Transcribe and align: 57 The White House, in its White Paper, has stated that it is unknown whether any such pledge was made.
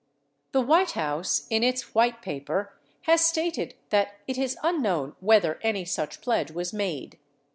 57 0.51 0.51
The 0.53 0.67
White 0.67 0.91
House, 0.93 1.45
in 1.51 1.61
its 1.61 1.93
White 1.93 2.23
Paper, 2.23 2.73
has 3.01 3.23
stated 3.23 3.75
that 3.91 4.15
it 4.25 4.35
is 4.35 4.57
unknown 4.63 5.15
whether 5.19 5.59
any 5.61 5.85
such 5.85 6.21
pledge 6.21 6.49
was 6.49 6.73
made. 6.73 7.19